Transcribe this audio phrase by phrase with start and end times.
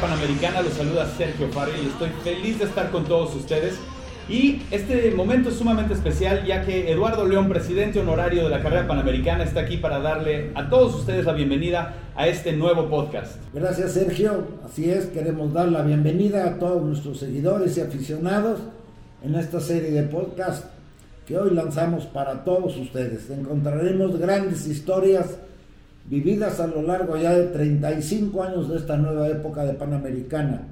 [0.00, 3.78] panamericana, los saluda Sergio Farrell y estoy feliz de estar con todos ustedes.
[4.28, 8.86] Y este momento es sumamente especial ya que Eduardo León, presidente honorario de la carrera
[8.86, 13.36] panamericana, está aquí para darle a todos ustedes la bienvenida a este nuevo podcast.
[13.54, 18.60] Gracias Sergio, así es, queremos dar la bienvenida a todos nuestros seguidores y aficionados
[19.22, 20.66] en esta serie de podcast
[21.26, 23.30] que hoy lanzamos para todos ustedes.
[23.30, 25.38] Encontraremos grandes historias
[26.08, 30.62] vividas a lo largo ya de 35 años de esta nueva época de Panamericana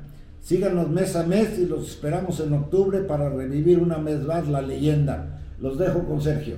[0.47, 4.63] Síganos mes a mes y los esperamos en octubre para revivir una vez más la
[4.63, 5.41] leyenda.
[5.59, 6.55] Los dejo con Sergio.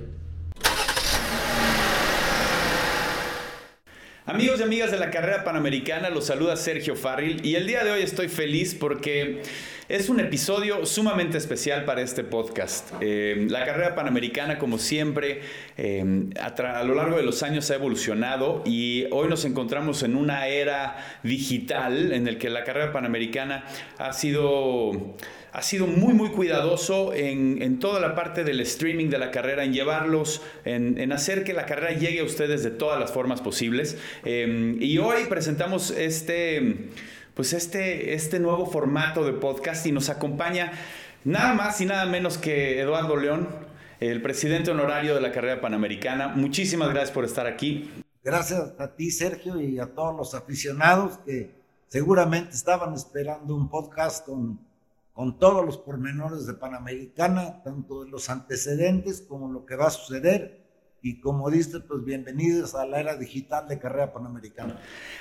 [4.27, 7.93] Amigos y amigas de la carrera panamericana, los saluda Sergio Farril y el día de
[7.93, 9.41] hoy estoy feliz porque
[9.89, 12.93] es un episodio sumamente especial para este podcast.
[13.01, 15.41] Eh, la carrera panamericana, como siempre,
[15.79, 16.05] eh,
[16.39, 20.99] a, lo largo de los años ha evolucionado y hoy nos encontramos en una era
[21.23, 23.65] digital en el que la carrera panamericana
[23.97, 25.17] ha sido
[25.51, 29.73] ha sido muy, muy cuidadoso en, toda la parte del streaming de la carrera, en
[29.73, 33.97] llevarlos, en, hacer que la carrera llegue a ustedes de todas las formas posibles.
[34.27, 36.91] Eh, y hoy presentamos este
[37.39, 40.73] pues este, este nuevo formato de podcast y nos acompaña
[41.23, 43.49] nada más y nada menos que Eduardo León,
[44.01, 46.27] el presidente honorario de la carrera panamericana.
[46.27, 47.93] Muchísimas gracias por estar aquí.
[48.25, 51.55] Gracias a ti, Sergio, y a todos los aficionados que
[51.87, 54.59] seguramente estaban esperando un podcast con,
[55.13, 59.91] con todos los pormenores de Panamericana, tanto de los antecedentes como lo que va a
[59.91, 60.67] suceder.
[61.03, 64.81] Y como dices, pues bienvenidos a la era digital de carrera panamericana.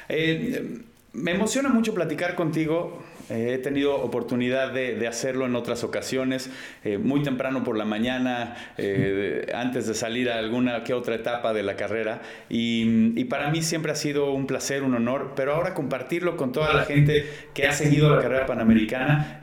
[0.09, 3.02] Eh, me emociona mucho platicar contigo.
[3.30, 6.49] Eh, he tenido oportunidad de, hacerlo en otras ocasiones,
[6.83, 11.54] eh, muy temprano por la mañana, eh, antes de salir a alguna que otra etapa
[11.54, 12.21] de la carrera.
[12.49, 16.73] Y, para mí siempre ha sido un placer, un honor, pero ahora compartirlo con toda
[16.73, 19.42] la gente que ha seguido la carrera panamericana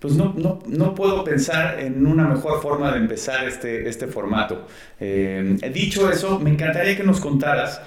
[0.00, 4.66] pues no, no, no, puedo pensar en una mejor forma de empezar este, este formato.
[4.98, 7.80] dicho eso, me encantaría que nos contaras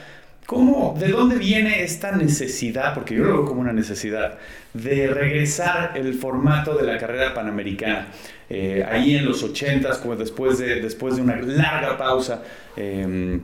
[0.45, 4.38] ¿Cómo, ¿De dónde viene esta necesidad, porque yo lo veo como una necesidad,
[4.73, 8.09] de regresar el formato de la carrera panamericana?
[8.47, 12.44] Eh, ahí en los 80 como después de, después de una larga pausa,
[12.78, 13.41] em,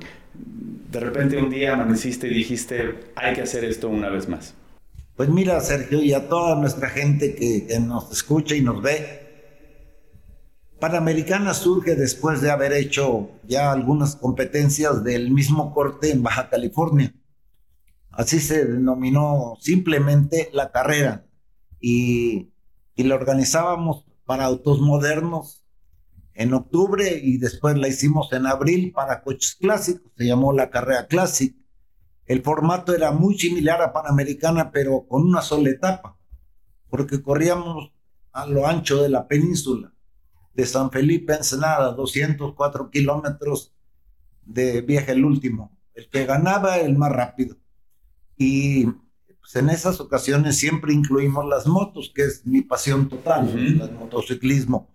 [0.92, 4.54] de repente un día amaneciste y dijiste, hay que hacer esto una vez más.
[5.16, 9.21] Pues mira, Sergio, y a toda nuestra gente que nos escucha y nos ve,
[10.82, 17.14] Panamericana surge después de haber hecho ya algunas competencias del mismo corte en Baja California.
[18.10, 21.28] Así se denominó simplemente la carrera
[21.80, 22.50] y,
[22.96, 25.64] la organizábamos para autos modernos
[26.34, 31.06] en octubre y después la hicimos en abril para coches clásicos, se llamó la carrera
[31.06, 31.56] Classic.
[32.26, 36.18] El formato era muy similar a Panamericana, pero con una sola etapa,
[36.90, 37.92] porque corríamos
[38.32, 39.91] a lo ancho de la península
[40.54, 43.74] de San Felipe Ensenada, 204 kilómetros
[44.46, 47.58] de viaje el último, el que ganaba el más rápido.
[48.38, 48.86] Y
[49.40, 54.90] pues, en esas ocasiones siempre incluimos las motos, que es mi pasión total, el motociclismo.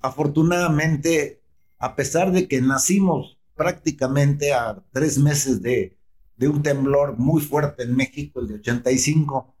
[0.00, 1.42] Afortunadamente,
[1.78, 5.96] a pesar de que nacimos prácticamente a tres meses de,
[6.36, 9.54] de un temblor muy fuerte en México, el de 85,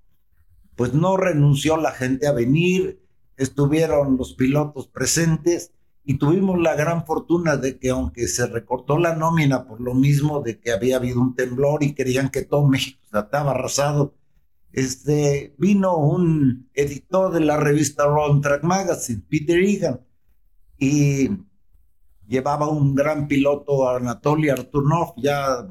[0.76, 3.03] pues no renunció la gente a venir,
[3.36, 5.72] estuvieron los pilotos presentes
[6.04, 10.40] y tuvimos la gran fortuna de que aunque se recortó la nómina por lo mismo
[10.40, 14.14] de que había habido un temblor y querían que todo México estaba arrasado,
[14.72, 20.00] este, vino un editor de la revista Round Track Magazine, Peter Egan,
[20.78, 21.30] y
[22.26, 25.68] llevaba un gran piloto, Anatoly Artunov, ya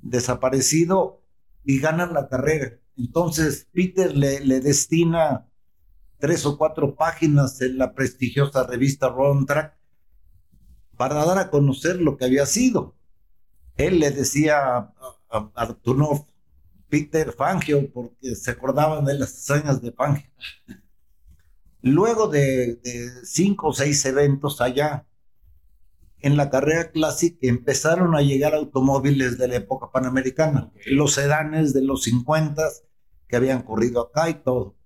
[0.00, 1.22] desaparecido,
[1.64, 2.78] y ganan la carrera.
[2.96, 5.49] Entonces Peter le destina
[6.20, 9.76] tres o cuatro páginas en la prestigiosa revista Round Track
[10.96, 12.94] para dar a conocer lo que había sido.
[13.76, 16.26] Él le decía a, Artunov,
[16.88, 20.30] Peter Fangio, porque se acordaban de las hazañas de Fangio.
[21.80, 22.80] Luego de,
[23.24, 25.06] cinco o seis eventos allá,
[26.18, 31.82] en la carrera clásica empezaron a llegar automóviles de la época panamericana, los sedanes de
[31.82, 32.62] los 50
[33.26, 34.76] que habían corrido acá y todo.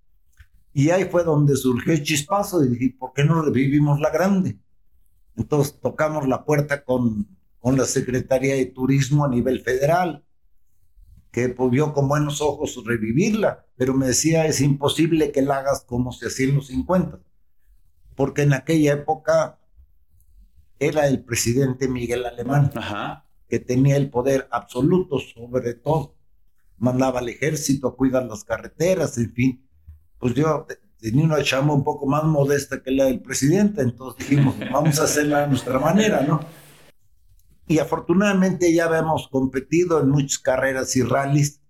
[0.74, 4.58] Y ahí fue donde surgió el chispazo y dije, ¿por qué no revivimos la grande?
[5.36, 7.28] Entonces tocamos la puerta con,
[7.60, 10.24] con la Secretaría de Turismo a nivel federal,
[11.30, 15.84] que pues, vio con buenos ojos revivirla, pero me decía, es imposible que la hagas
[15.84, 17.20] como se hacía en los 50,
[18.16, 19.60] porque en aquella época
[20.78, 22.72] era el presidente Miguel Alemán,
[23.48, 26.16] que tenía el poder absoluto sobre todo.
[26.78, 29.63] mandaba al ejército a cuidar las carreteras, en fin.
[30.24, 30.66] Pues yo
[30.98, 35.04] tenía una chamba un poco más modesta que la del presidente, entonces dijimos, vamos a
[35.04, 36.40] hacerla a nuestra manera, ¿no?
[37.68, 41.60] Y afortunadamente ya habíamos competido en muchas carreras y rallies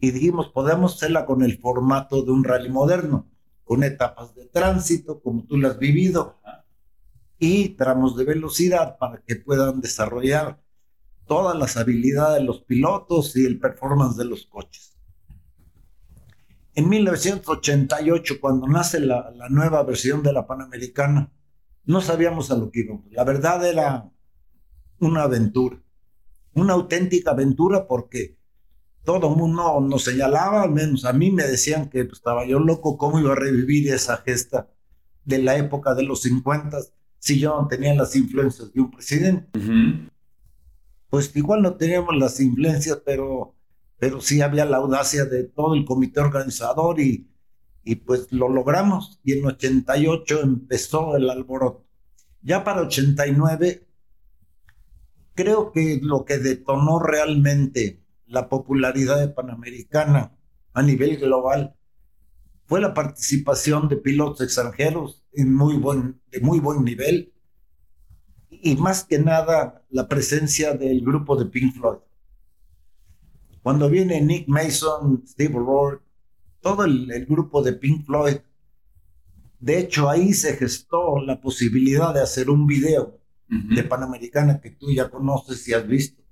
[0.00, 3.30] y dijimos, podemos hacerla con el formato de un rally moderno,
[3.62, 6.40] con etapas de tránsito como tú las has vivido
[7.38, 10.58] y tramos de velocidad para que puedan desarrollar
[11.26, 14.91] todas las habilidades de los pilotos y el performance de los coches.
[16.74, 21.30] En 1988, cuando nace la, la nueva versión de la Panamericana,
[21.84, 23.06] no sabíamos a lo que íbamos.
[23.10, 24.10] La verdad era
[24.98, 25.82] una aventura,
[26.54, 28.38] una auténtica aventura porque
[29.04, 32.58] todo el mundo nos señalaba, al menos a mí me decían que pues, estaba yo
[32.58, 34.68] loco, cómo iba a revivir esa gesta
[35.24, 36.78] de la época de los 50
[37.18, 39.48] si yo no tenía las influencias de un presidente.
[41.08, 43.54] Pues igual no teníamos las influencias, pero,
[44.02, 47.30] pero sí había la audacia de todo el comité organizador y,
[47.84, 49.20] y pues lo logramos.
[49.22, 51.86] Y en 88 empezó el alboroto.
[52.40, 53.86] Ya para 89
[55.34, 60.36] creo que lo que detonó realmente la popularidad de Panamericana
[60.72, 61.76] a nivel global
[62.64, 67.32] fue la participación de pilotos extranjeros en muy buen, de muy buen nivel
[68.50, 71.98] y más que nada la presencia del grupo de Pink Floyd.
[73.62, 76.04] Cuando viene Nick Mason, Steve Rourke,
[76.60, 78.38] todo el, el grupo de Pink Floyd,
[79.60, 84.90] de hecho ahí se gestó la posibilidad de hacer un video de Panamericana que tú
[84.92, 86.22] ya conoces y has visto.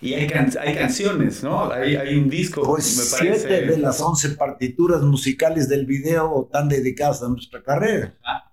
[0.00, 0.28] Y hay,
[0.60, 1.70] hay canciones, ¿no?
[1.70, 3.48] Hay, hay, un disco, pues me parece.
[3.48, 8.14] Siete de las once partituras musicales del video están dedicadas a nuestra carrera.
[8.24, 8.49] Ah.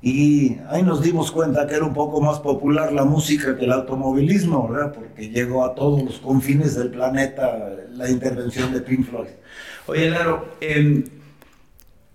[0.00, 3.72] Y ahí nos dimos cuenta que era un poco más popular la música que el
[3.72, 4.92] automovilismo, ¿verdad?
[4.92, 9.28] Porque llegó a todos los confines del planeta la intervención de Pink Floyd.
[9.86, 11.04] Oye, Laro, eh,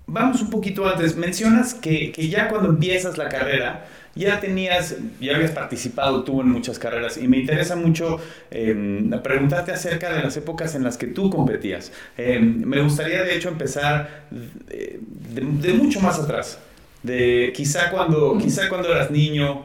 [0.08, 1.18] vamos un poquito antes.
[1.18, 6.50] Mencionas que, que ya cuando empiezas la carrera, ya tenías, ya habías participado tú en
[6.50, 8.20] muchas carreras y me interesa mucho
[8.52, 11.92] em, preguntarte acerca de las épocas en las que tú competías.
[12.18, 16.60] Em, me gustaría de hecho empezar de, mucho más atrás,
[17.04, 19.62] de quizá cuando, quizá cuando eras niño,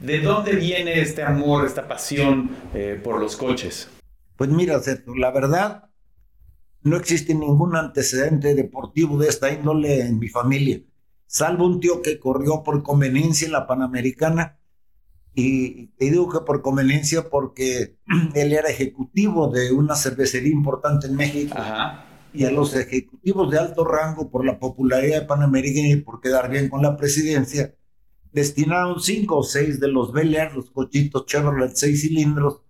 [0.00, 3.88] ¿de dónde viene este amor, esta pasión eh, por los coches?
[4.36, 4.80] Pues mira,
[5.16, 5.90] la verdad,
[6.82, 10.80] no existe ningún antecedente deportivo de esta índole en mi familia
[11.32, 14.58] salvo un tío que corrió por conveniencia en la Panamericana.
[15.34, 17.96] Y te digo que por conveniencia porque
[18.34, 21.56] él era ejecutivo de una cervecería importante en México.
[22.34, 26.50] Y a los ejecutivos de alto rango, por la popularidad de Panamericana y por quedar
[26.50, 27.74] bien con la presidencia,
[28.32, 32.62] destinaron cinco o seis de los Bel los cochitos Chevrolet seis cilindros,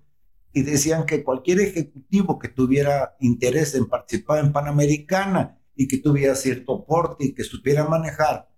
[0.52, 6.34] y decían que cualquier ejecutivo que tuviera interés en participar en Panamericana y que tuviera
[6.34, 8.50] cierto porte y que supiera manejar,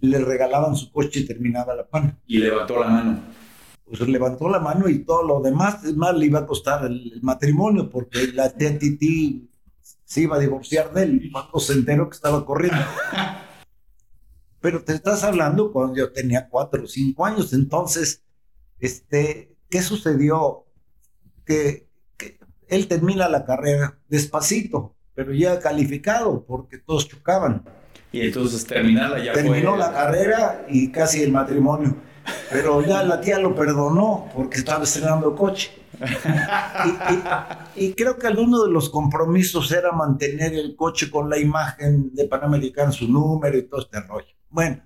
[0.00, 2.18] le regalaban su coche y terminaba la pan.
[2.26, 3.20] Y levantó la mano.
[3.84, 7.20] Pues levantó la mano y todo lo demás, es más, le iba a costar el,
[7.22, 9.48] matrimonio porque la Titi
[10.08, 12.80] se iba a divorciar de él cuando se enteró que estaba corriendo.
[14.60, 18.24] Pero te estás hablando cuando yo tenía cuatro o cinco años, entonces,
[18.80, 20.64] este, ¿qué sucedió?
[21.44, 22.38] Que, que
[22.68, 27.62] él termina la carrera despacito, pero ya calificado porque todos chocaban.
[28.10, 31.94] Y entonces terminarla ya Terminó la carrera y casi el matrimonio.
[32.50, 35.70] Pero ya la tía lo perdonó porque estaba estrenando coche.
[37.76, 42.26] Y, creo que alguno de los compromisos era mantener el coche con la imagen de
[42.26, 44.34] Panamericano, su número y todo este rollo.
[44.50, 44.82] Bueno,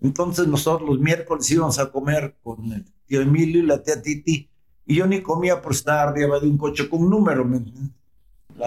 [0.00, 4.48] entonces nosotros los miércoles íbamos a comer con el tío Emilio y la tía Titi.
[4.86, 7.44] Y yo ni comía por estar arriba de un coche con un número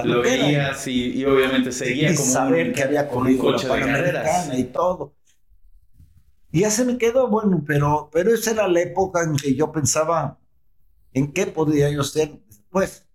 [0.04, 5.14] lo veías y, obviamente seguía como saber que había corrido la Panamericana y todo.
[6.52, 9.72] Y ya se me quedó, bueno, pero, pero esa era la época en que yo
[9.72, 10.40] pensaba
[11.18, 13.08] en qué podría yo ser después.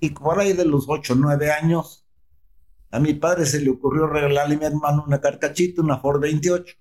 [0.00, 2.06] Y por ahí de los 8 o 9 años,
[2.90, 6.74] a mi padre se le ocurrió regalarle a mi hermano una carcachita, una Ford 28.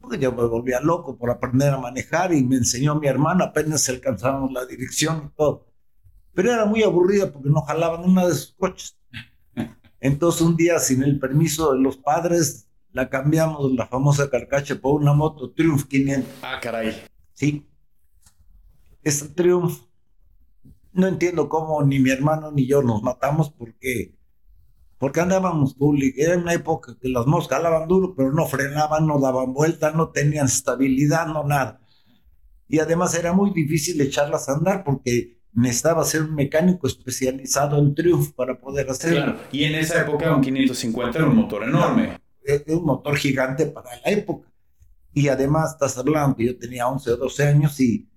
[0.00, 3.88] Porque yo me volvía loco por aprender a manejar y me enseñó mi hermano, apenas
[3.88, 5.68] alcanzábamos la dirección y todo
[6.38, 8.96] pero era muy aburrida porque no jalaban una de sus coches.
[9.98, 15.00] Entonces un día, sin el permiso de los padres, la cambiamos, la famosa carcacha, por
[15.00, 16.30] una moto Triumph 500.
[16.42, 16.94] Ah, caray.
[17.34, 17.67] Sí.
[19.08, 19.84] Esa Triumph,
[20.92, 24.14] no entiendo cómo ni mi hermano ni yo nos matamos porque,
[24.98, 26.12] porque andábamos bullying.
[26.14, 30.10] Era una época que las motos jalaban duro, pero no frenaban, no daban vuelta, no
[30.10, 31.80] tenían estabilidad, no nada.
[32.68, 37.94] Y además era muy difícil echarlas a andar porque necesitaba ser un mecánico especializado en
[37.94, 39.24] Triumph para poder hacerlo.
[39.24, 39.40] Claro.
[39.50, 42.20] Y en esa época un 550 era un motor enorme.
[42.42, 44.48] Es un motor gigante para la época.
[45.14, 48.07] Y además, estás hablando yo tenía 11 o 12 años y,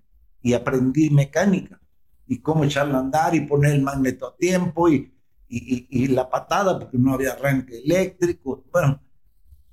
[0.42, 1.80] y aprendí mecánica
[2.28, 5.14] y cómo echarlo a andar y poner el magneto a tiempo y,
[5.50, 8.64] y, y, la patada porque no había arranque eléctrico.
[8.72, 9.02] Bueno,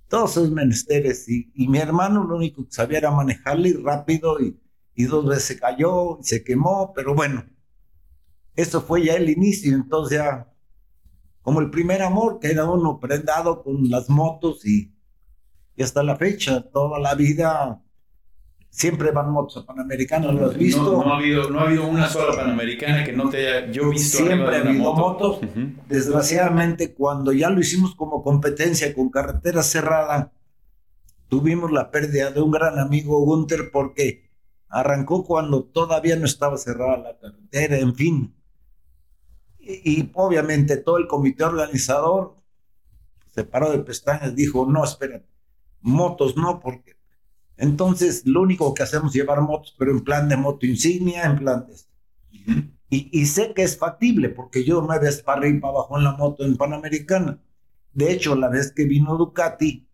[0.09, 1.29] todos esos menesteres.
[1.29, 4.59] Y, y mi hermano lo único que sabía era manejarle rápido y,
[4.95, 7.45] y dos veces se cayó y se quemó, pero bueno,
[8.57, 9.77] eso fue ya el inicio.
[9.77, 10.53] Entonces ya,
[11.43, 14.93] como el primer amor, que uno prendado con las motos y,
[15.77, 17.81] y hasta la fecha, toda la vida
[18.79, 21.03] siempre van motos Panamericanas, ¿lo has visto?
[21.05, 24.19] No, ha habido, no ha habido una sola Panamericana que no te haya yo visto.
[24.19, 25.41] Siempre ha habido motos.
[25.89, 30.33] Desgraciadamente, cuando ya lo hicimos como competencia con carretera cerrada,
[31.29, 34.31] tuvimos la pérdida de un gran amigo, Gunther, porque
[34.69, 38.35] arrancó cuando todavía no estaba cerrada la carretera, en fin.
[39.59, 42.37] Y, obviamente todo el comité organizador
[43.35, 45.21] se paró de pestañas, dijo, no, espera,
[45.81, 46.98] motos no, porque
[47.59, 51.39] entonces, lo único que hacemos es llevar motos, pero en plan de moto insignia, en
[51.39, 51.93] plan de esto.
[52.89, 56.05] y, sé que es factible, porque yo me ves para arriba y para abajo en
[56.05, 57.43] la moto en Panamericana.
[57.93, 59.89] De hecho, la vez que vino Ducati,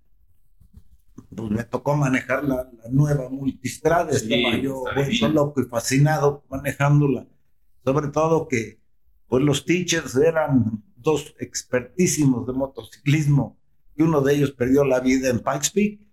[1.34, 4.10] pues me tocó manejar la, nueva multistrada.
[4.10, 7.26] Estaba yo vuelto loco y fascinado manejándola.
[7.82, 8.78] Sobre todo que
[9.26, 13.58] pues los teachers eran dos expertísimos de motociclismo
[13.96, 16.03] y uno de ellos perdió la vida en Pikes Peak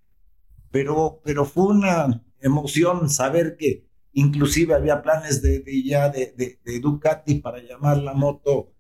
[0.72, 7.36] pero, pero fue una emoción saber que inclusive había planes de, ya de, de, Ducati
[7.36, 8.74] para llamar la moto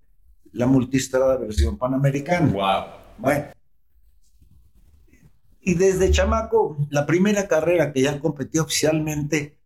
[0.53, 2.51] la multistrada versión panamericana.
[2.51, 2.83] Wow.
[3.17, 3.45] Bueno.
[5.61, 9.59] Y desde chamaco, la primera carrera que ya competí oficialmente,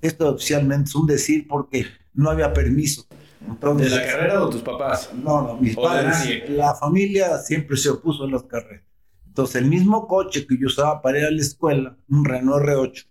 [0.00, 3.06] esto oficialmente es un decir porque no había permiso.
[3.40, 5.10] ¿De la carrera o tus papás?
[5.14, 6.48] No, no, mis padres.
[6.50, 8.91] La familia siempre se opuso a las carreras.
[9.32, 13.06] Entonces, el mismo coche que yo usaba para ir a la escuela, un Renault R8,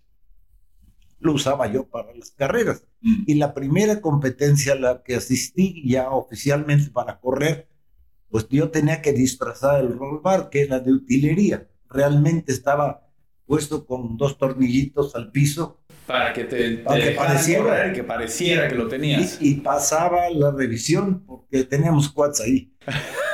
[1.18, 2.84] lo usaba yo para las carreras.
[3.00, 3.24] Mm.
[3.26, 7.66] Y la primera competencia a la que asistí ya oficialmente para correr,
[8.30, 11.66] pues yo tenía que disfrazar el roll bar, que era de utilería.
[11.90, 13.08] Realmente estaba
[13.44, 15.80] puesto con dos tornillitos al piso.
[16.06, 19.42] Para que te, pareciera, que pareciera que lo tenías.
[19.42, 22.72] Y, y, pasaba la revisión, porque teníamos quads ahí.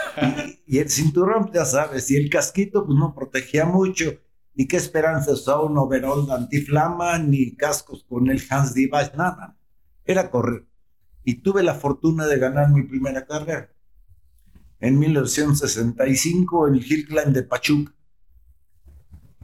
[0.67, 4.13] y, el cinturón, ya sabes, y el casquito, pues no protegía mucho.
[4.55, 9.57] Ni qué esperanza usaba un overall de antiflama, ni cascos con el Hans Device, nada.
[10.05, 10.67] Era correr.
[11.25, 13.71] Y tuve la fortuna de ganar mi primera carrera.
[14.81, 17.93] En 1965 en el Hill Climb de Pachuca.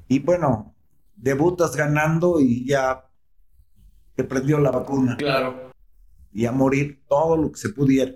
[0.09, 0.75] Y bueno,
[1.17, 3.09] debutas ganando y ya
[4.15, 5.17] te prendió la vacuna.
[5.17, 5.73] Claro.
[6.33, 8.13] Y a morir todo lo que se pudiera.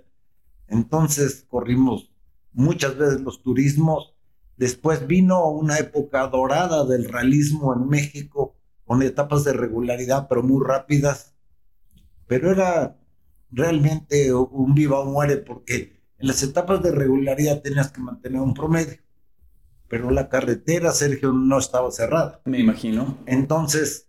[0.69, 2.11] Entonces corrimos
[2.53, 4.15] muchas veces los turismos.
[4.57, 10.65] Después vino una época dorada del realismo en México, con etapas de regularidad, pero muy
[10.65, 11.35] rápidas.
[12.27, 12.99] Pero era
[13.51, 18.55] realmente un viva o muere, porque en las etapas de regularidad tenías que mantener un
[18.55, 18.99] promedio.
[19.89, 22.43] Pero la carretera, Sergio, no estaba cerrada.
[22.45, 23.19] Me imagino.
[23.27, 24.09] Entonces,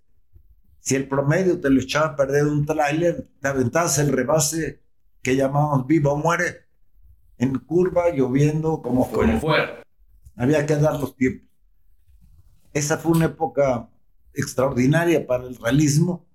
[0.79, 4.83] si el promedio te lo echaba a perder un tráiler, te aventabas el rebase
[5.21, 6.68] que llamamos viva o muere,
[7.39, 9.83] en curva, lloviendo, como fuera.
[10.35, 11.49] Había que dar los tiempos.
[12.73, 13.89] Esa fue una época
[14.33, 16.27] extraordinaria para el realismo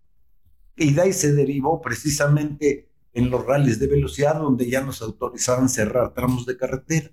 [0.76, 5.68] y de ahí se derivó precisamente en los rallies de velocidad donde ya nos autorizaban
[5.68, 7.10] cerrar tramos de carretera.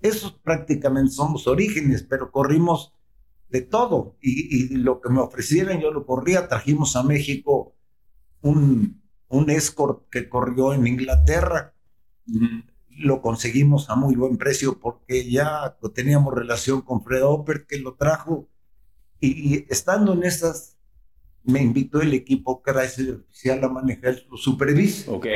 [0.00, 2.94] Esos prácticamente son los orígenes, pero corrimos
[3.48, 6.48] de todo y, lo que me ofrecieran yo lo corría.
[6.48, 7.74] Trajimos a México
[8.42, 11.74] un, un escort que corrió en Inglaterra
[13.00, 17.94] lo conseguimos a muy buen precio porque ya teníamos relación con Fred Oper que lo
[17.94, 18.48] trajo
[19.20, 20.76] y, estando en esas
[21.42, 25.06] me invitó el equipo Chrysler oficial a manejar su supervis.
[25.08, 25.26] Ok.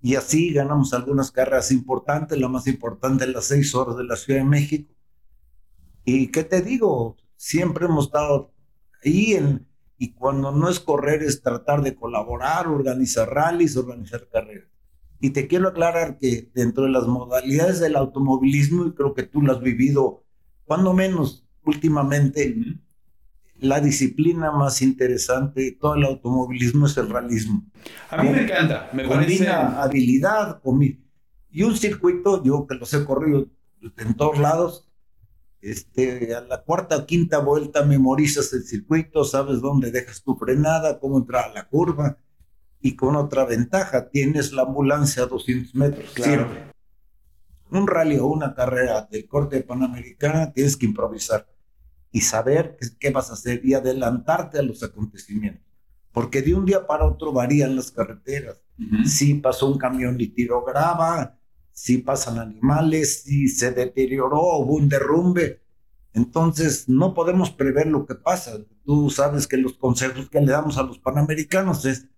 [0.00, 4.40] Y así ganamos algunas carreras importantes, la más importante las seis horas de la Ciudad
[4.40, 4.92] de México.
[6.04, 8.52] Y qué te digo, siempre hemos estado
[9.02, 9.66] ahí en,
[9.98, 14.68] y cuando no es correr es tratar de colaborar, organizar rallies, organizar carreras.
[15.20, 19.40] Y te quiero aclarar que dentro de las modalidades del automovilismo, y creo que tú
[19.40, 20.24] lo has vivido,
[20.64, 22.56] cuando menos últimamente,
[23.58, 27.64] la disciplina más interesante de todo el automovilismo es el realismo.
[28.10, 30.60] A mí me encanta, me combina habilidad
[31.50, 33.46] y un circuito, yo que los he corrido
[33.96, 34.88] en todos lados,
[35.60, 40.98] este, a la cuarta o quinta vuelta memorizas el circuito, sabes dónde dejas tu frenada,
[40.98, 42.18] cómo entrar a la curva,
[42.84, 46.10] y con otra ventaja, tienes la ambulancia a 200 metros.
[46.12, 46.50] Claro.
[47.70, 51.48] Un rally o una carrera del corte panamericana tienes que improvisar
[52.12, 55.64] y saber qué vas a hacer y adelantarte a los acontecimientos.
[56.12, 58.60] Porque de un día para otro varían las carreteras.
[59.06, 61.38] Si pasó un camión y tiró grava,
[61.72, 65.62] si pasan animales, si se deterioró, hubo un derrumbe.
[66.12, 68.58] Entonces, no podemos prever lo que pasa.
[68.84, 72.08] Tú sabes que los consejos que le damos a los panamericanos es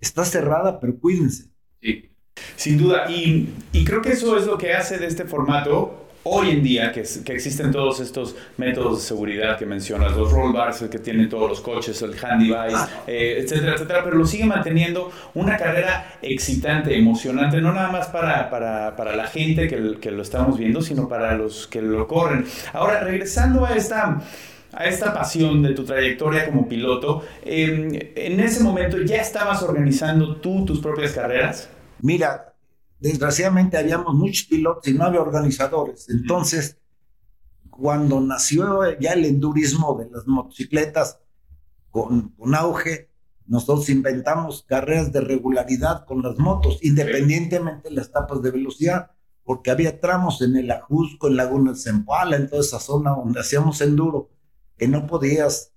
[0.00, 1.50] está cerrada, pero cuídense.
[1.80, 2.10] Sí,
[2.56, 3.10] sin duda.
[3.10, 3.48] Y,
[3.84, 7.34] creo que eso es lo que hace de este formato hoy en día, que, que,
[7.34, 11.60] existen todos estos métodos de seguridad que mencionas, los roll bars que tienen todos los
[11.60, 17.60] coches, el handy bike, eh, etcétera, etcétera, pero lo sigue manteniendo una carrera excitante, emocionante,
[17.60, 21.34] no nada más para, para, para la gente que, que lo estamos viendo, sino para
[21.34, 22.46] los que lo corren.
[22.72, 24.22] Ahora, regresando a esta
[24.76, 30.36] a esta pasión de tu trayectoria como piloto, em, ¿en ese momento ya estabas organizando
[30.36, 31.68] tú tus propias carreras?
[32.00, 32.54] Mira,
[32.98, 36.08] desgraciadamente habíamos muchos pilotos y no había organizadores.
[36.08, 36.78] Entonces,
[37.70, 41.20] cuando nació ya el endurismo de las motocicletas
[41.90, 43.10] con, con auge,
[43.46, 49.10] nosotros inventamos carreras de regularidad con las motos, independientemente de las etapas de velocidad,
[49.44, 53.40] porque había tramos en el Ajusco, en Laguna de Zempoala, en toda esa zona donde
[53.40, 54.30] hacíamos enduro
[54.76, 55.72] que no podías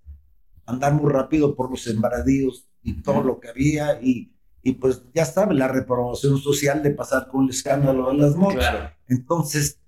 [0.66, 5.26] andar muy rápido por los embaradíos y todo lo que había y, y pues ya
[5.26, 8.66] sabe la reprobación social de pasar con el escándalo de las motos.
[9.08, 9.80] Entonces,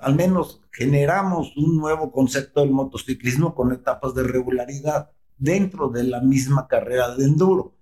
[0.00, 6.20] al menos generamos un nuevo concepto del motociclismo con etapas de regularidad dentro de la
[6.20, 7.74] misma carrera de enduro.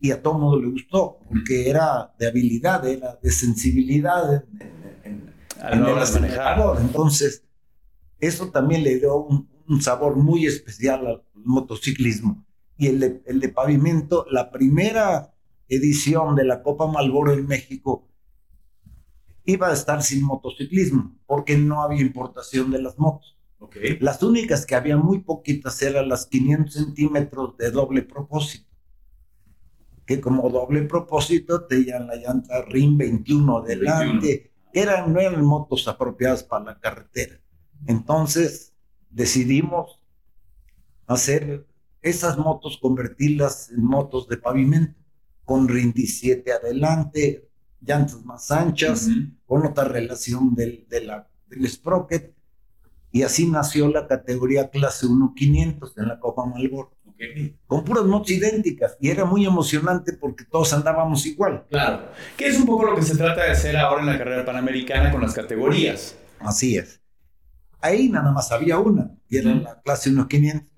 [0.00, 4.44] Y a todo mundo le gustó, porque era de habilidad, era de sensibilidad
[5.02, 5.32] en,
[5.62, 5.84] en,
[6.80, 7.42] Entonces,
[8.20, 12.44] eso también le dio un, un sabor muy especial al motociclismo.
[12.76, 15.34] Y el de, el de pavimento, la primera
[15.68, 18.08] edición de la Copa Malboro en México
[19.44, 23.36] iba a estar sin motociclismo, porque no había importación de las motos.
[23.58, 23.98] Okay.
[23.98, 28.68] Las únicas que había muy poquitas eran las 500 centímetros de doble propósito,
[30.06, 36.44] que como doble propósito tenían la llanta RIM 21 adelante, Eran, no eran motos apropiadas
[36.44, 37.40] para la carretera.
[37.86, 38.74] Entonces,
[39.10, 40.00] decidimos
[41.06, 41.66] hacer
[42.02, 44.98] esas motos, convertirlas en motos de pavimento,
[45.44, 47.48] con Rindy 7 adelante,
[47.80, 49.08] llantas más anchas,
[49.46, 52.34] con otra relación del, de la, del sprocket,
[53.10, 56.92] y así nació la categoría clase 1-500 en la Copa Malboro.
[57.66, 61.64] Con puras motos idénticas y era muy emocionante porque todos andábamos igual.
[61.68, 64.44] Claro, que es un poco lo que se trata de hacer ahora en la carrera
[64.44, 66.16] panamericana con las categorías.
[66.38, 67.00] Así es.
[67.80, 70.68] Ahí nada más había una, y era la clase 1500.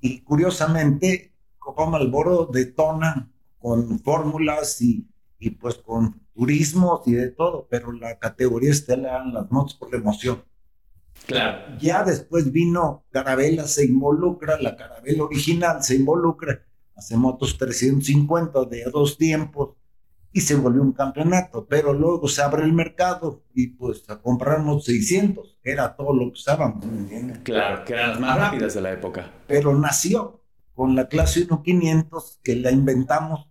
[0.00, 7.66] Y curiosamente, Copa Malboro detona con fórmulas y, y pues con turismos y de todo,
[7.70, 10.44] pero la categoría estelar eran las motos por la emoción.
[11.26, 11.76] Claro.
[11.80, 16.62] Ya después vino Carabela, se involucra, la Carabela original se involucra,
[16.94, 19.70] hace motos 350 de dos tiempos,
[20.36, 24.84] y se volvió un campeonato, pero luego se abre el mercado y pues a comprarnos
[24.84, 26.84] 600, que era todo lo que usábamos.
[27.42, 29.32] Claro, que eran las más rápidas de la época.
[29.46, 30.42] Pero nació
[30.74, 33.48] con la clase 1500 que la inventamos,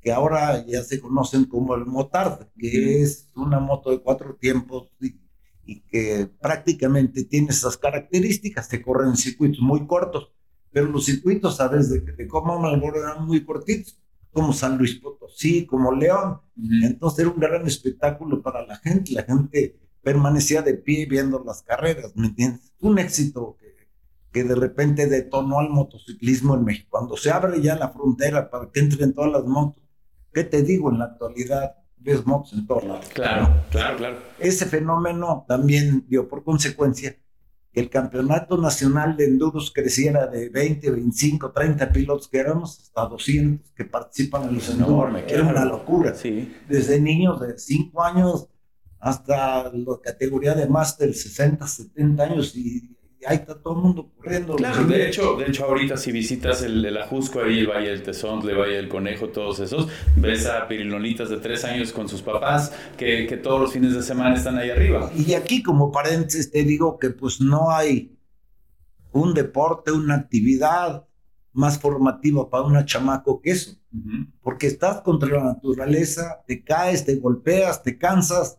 [0.00, 4.88] que ahora ya se conocen como el Motard, que es una moto de cuatro tiempos
[5.02, 10.32] y, que prácticamente tiene esas características, te corren en circuitos muy cortos,
[10.72, 14.00] pero los circuitos, sabes, de, de cómo eran muy cortitos
[14.34, 16.40] como San Luis Potosí, como León.
[16.82, 21.62] Entonces era un gran espectáculo para la gente, la gente permanecía de pie viendo las
[21.62, 22.74] carreras, ¿me entiendes?
[22.80, 23.88] Un éxito que,
[24.30, 26.88] que de repente detonó al motociclismo en México.
[26.90, 29.82] Cuando se abre ya la frontera para que entren todas las motos,
[30.32, 30.90] ¿qué te digo?
[30.90, 33.06] En la actualidad ves motos en todos lados.
[33.14, 34.18] Claro, claro, claro.
[34.38, 37.16] Ese fenómeno también dio por consecuencia
[37.74, 43.04] que el campeonato nacional de enduros creciera de 20, 25, 30 pilotos que éramos hasta
[43.04, 45.24] 200 que participan en los enormes.
[45.26, 46.14] Era una locura.
[46.14, 46.54] Sí.
[46.68, 48.46] Desde niños de 5 años
[49.00, 52.93] hasta la categoría de máster 60, 70 años y
[53.26, 54.56] ahí está todo el mundo corriendo.
[54.56, 58.02] Claro, de hecho, de hecho ahorita si visitas el, el Ajusco, ahí el Valle del
[58.02, 62.22] Tesón, el Valle del Conejo, todos esos, ves a pirilonitas de tres años con sus
[62.22, 65.10] papás que, que, todos los fines de semana están ahí arriba.
[65.16, 68.16] Y aquí como paréntesis te digo que pues no hay
[69.12, 71.06] un deporte, una actividad
[71.54, 73.76] más formativa para una chamaco que eso,
[74.42, 78.58] porque estás contra la naturaleza, te caes, te golpeas, te cansas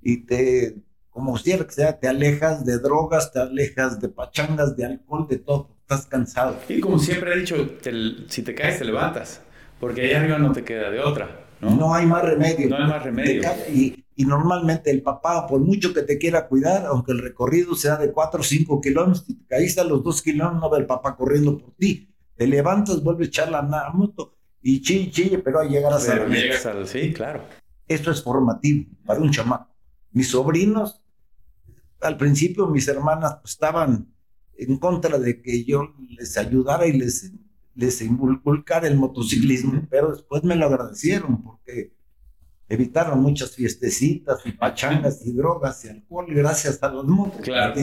[0.00, 0.76] y te
[1.12, 5.36] como quiera que sea, te alejas de drogas, te alejas de pachangas, de alcohol, de
[5.38, 6.56] todo, estás cansado.
[6.68, 7.56] Y como siempre he dicho,
[8.28, 9.42] si te caes, te levantas.
[9.78, 11.46] Porque allá arriba no te queda de otra.
[11.60, 11.76] ¿no?
[11.76, 12.68] No hay más remedio.
[12.68, 13.42] No hay más remedio.
[13.72, 17.96] Y, y, normalmente el papá, por mucho que te quiera cuidar, aunque el recorrido sea
[17.96, 20.86] de 4 o 5 kilómetros, si te caíste a los 2 kilómetros, no ve el
[20.86, 22.08] papá corriendo por ti.
[22.36, 26.28] Te levantas, vuelves a echar la moto y chille, chille, pero a llegar a Pero
[26.28, 27.42] llegas al, sí, claro.
[27.86, 29.68] Esto es formativo para un chamaco.
[30.12, 31.01] Mis sobrinos,
[32.02, 34.08] al principio mis hermanas pues, estaban
[34.56, 37.32] en contra de que yo les ayudara y les,
[37.74, 41.92] les inculcara el motociclismo, pero después me lo agradecieron porque
[42.72, 47.42] evitaron muchas fiestecitas y pachangas y drogas y alcohol gracias a los motos.
[47.42, 47.74] Claro.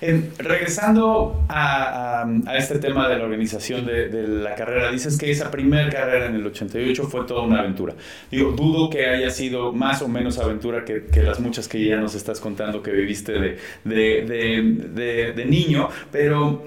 [0.00, 2.26] Eh, regresando a,
[2.56, 6.46] este tema de la organización de, la carrera, dices que esa primera carrera en el
[6.46, 7.94] 88 fue toda una aventura.
[8.30, 12.14] Digo, dudo que haya sido más o menos aventura que, las muchas que ya nos
[12.14, 16.64] estás contando que viviste de, de, de niño, pero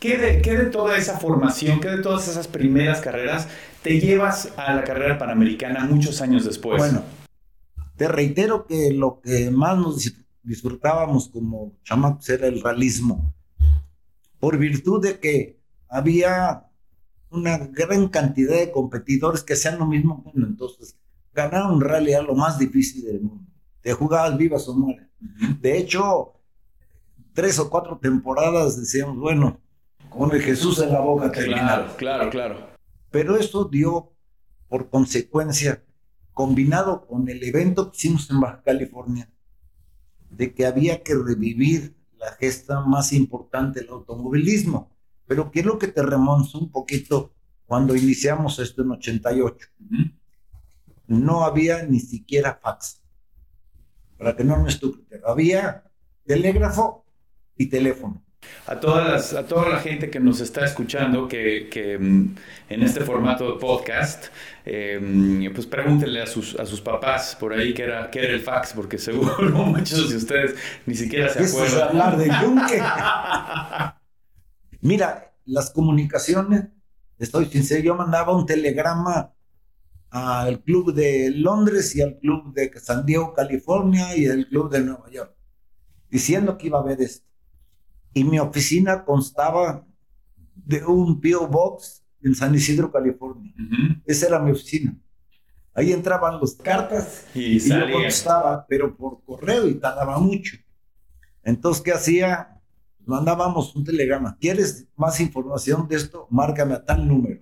[0.00, 3.48] ¿Qué de, ¿Qué de, toda esa formación, qué de todas esas primeras carreras
[3.82, 6.78] te llevas a la carrera panamericana muchos años después?
[6.78, 7.02] Bueno,
[7.96, 10.12] te reitero que lo que más nos
[10.42, 13.34] disfrutábamos como chamacos era el realismo,
[14.38, 16.64] por virtud de que había
[17.30, 20.30] una gran cantidad de competidores que hacían lo mismo que.
[20.40, 20.96] Entonces,
[21.34, 23.50] ganar un rally era lo más difícil del mundo.
[23.80, 25.06] Te jugabas vivas o mueres.
[25.60, 26.34] De hecho,
[27.32, 29.60] tres o cuatro temporadas decíamos, bueno,
[30.08, 32.77] con el Jesús en la boca Claro, claro, claro.
[33.10, 34.12] Pero esto dio
[34.68, 35.84] por consecuencia,
[36.32, 39.30] combinado con el evento que hicimos en Baja California,
[40.30, 44.90] de que había que revivir la gesta más importante del automovilismo.
[45.26, 47.34] Pero es lo que te remonta un poquito
[47.66, 49.68] cuando iniciamos esto en 88.
[51.06, 53.02] No había ni siquiera fax.
[54.16, 55.06] Para que no me estúpido.
[55.26, 55.84] Había
[56.24, 57.04] telégrafo
[57.56, 58.22] y teléfono.
[58.66, 62.36] A, todas a toda la gente que nos está escuchando, que, mm,
[62.68, 64.26] en este formato de podcast,
[64.64, 68.40] eh, pues pregúntenle a sus, a sus papás por ahí qué era, qué era el
[68.40, 70.54] fax, porque seguro muchos de ustedes
[70.86, 71.88] ni siquiera se acuerdan.
[71.88, 72.82] hablar de yunque.
[74.82, 76.64] Mira, las comunicaciones,
[77.18, 79.32] estoy sincero, yo mandaba un telegrama
[80.10, 84.80] al club de Londres y al club de San Diego, California y al club de
[84.80, 85.34] Nueva York,
[86.10, 87.27] diciendo que iba a haber esto
[88.12, 89.86] y mi oficina constaba
[90.54, 91.46] de un P.O.
[91.46, 93.52] Box en San Isidro, California.
[94.04, 94.96] Esa era mi oficina.
[95.74, 100.56] Ahí entraban las cartas y, yo contestaba, pero por correo y tardaba mucho.
[101.44, 102.60] Entonces, ¿qué hacía?
[103.06, 104.36] Mandábamos un telegrama.
[104.38, 106.26] ¿Quieres más información de esto?
[106.30, 107.40] Márcame a tal número.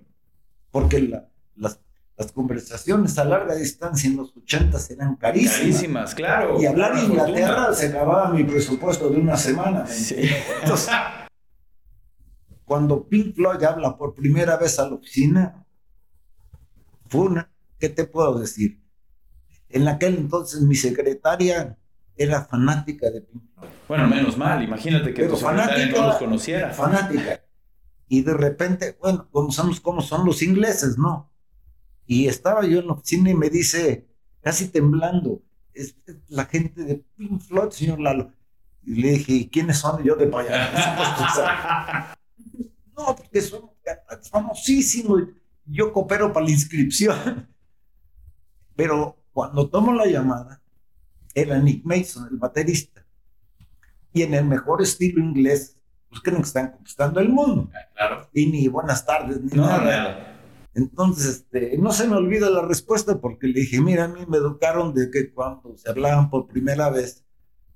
[0.71, 1.25] Porque
[1.55, 1.79] las
[2.17, 5.59] las conversaciones a larga distancia en los 80 eran carísimas.
[5.59, 6.59] Carísimas, claro.
[6.59, 9.85] Y hablar en Inglaterra se acababa mi presupuesto de una semana.
[10.63, 10.89] Entonces,
[12.65, 15.63] cuando Pink Floyd habla por primera vez a la oficina,
[17.07, 18.81] fue una, ¿qué te puedo decir?
[19.69, 21.77] En aquel entonces mi secretaria
[22.15, 23.69] era fanática de Pink Floyd.
[23.87, 26.73] Bueno, menos mal, imagínate que tu secretaria no los conociera.
[26.73, 27.41] Fanática.
[28.09, 31.29] Y de repente, bueno, conocemos cómo son los ingleses, ¿no?
[32.07, 34.07] Y estaba yo en la oficina y me dice,
[34.41, 35.43] casi temblando,
[35.73, 35.95] es
[36.29, 38.31] la gente de Pink Floyd, señor Lalo.
[38.83, 40.01] Y le dije, ¿quiénes son?
[40.01, 42.15] yo de allá.
[42.97, 43.69] no, porque son
[44.31, 45.23] famosísimos.
[45.65, 47.49] Yo coopero para la inscripción.
[48.77, 50.61] Pero cuando tomo la llamada,
[51.35, 53.05] era Nick Mason, el baterista.
[54.13, 55.77] Y en el mejor estilo inglés,
[56.09, 57.69] pues creen que están conquistando el mundo.
[57.93, 58.29] Claro.
[58.33, 60.36] Y ni buenas tardes, ni nada.
[60.77, 64.37] Entonces, este, no se me olvida la respuesta porque le dije, mira, a mí me
[64.37, 67.25] educaron de que cuando se hablaban por primera vez,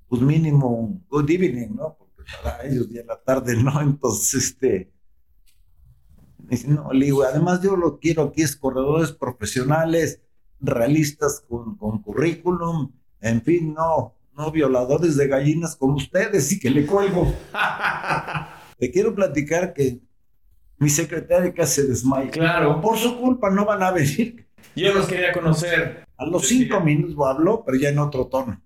[0.06, 1.96] pues mínimo good evening, ¿no?
[1.98, 3.80] Porque para ellos ya la tarde, ¿no?
[3.82, 4.92] Entonces, este,
[6.38, 10.20] dice, no, le digo, además yo lo quiero aquí es corredores profesionales,
[10.60, 16.70] realistas con, con currículum, en fin, no, no violadores de gallinas como ustedes y que
[16.70, 17.34] le cuelgo.
[18.78, 20.00] Te quiero platicar que
[20.82, 22.28] mi secretaria casi se desmaya.
[22.32, 22.80] Claro.
[22.80, 24.48] Por su culpa no van a venir.
[24.74, 26.04] Yo los quería conocer.
[26.16, 28.60] A los cinco minutos habló, pero ya en otro tono.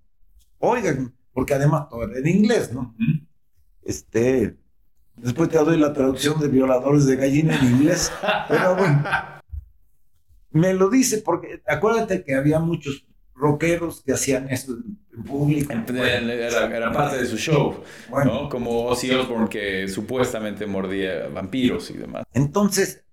[0.59, 2.95] Oigan, porque además todo era en inglés, ¿no?
[3.83, 4.57] Este,
[5.15, 8.11] después te doy la traducción de violadores de gallina en inglés,
[8.49, 9.05] pero bueno.
[10.53, 13.06] Me lo dice porque acuérdate que había muchos
[13.37, 15.73] rockeros que hacían esto en público.
[15.73, 17.83] Era, parte de su show,
[18.25, 18.49] ¿no?
[18.49, 22.25] Como Ozzy Osbourne que supuestamente mordía vampiros y demás.
[22.33, 23.05] Entonces,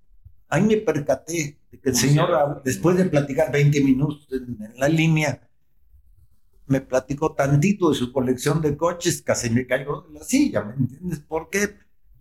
[0.50, 5.48] ahí me percaté de que el señor, después de platicar 20 minutos en, la línea,
[6.68, 10.74] me platicó tantito de su colección de coches, casi me cayó de la silla, ¿me
[10.76, 11.20] entiendes?
[11.20, 11.78] Porque